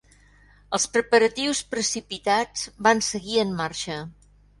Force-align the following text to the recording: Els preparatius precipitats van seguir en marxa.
Els 0.77 0.85
preparatius 0.93 1.61
precipitats 1.73 2.63
van 2.89 3.05
seguir 3.09 3.37
en 3.43 3.53
marxa. 3.61 3.99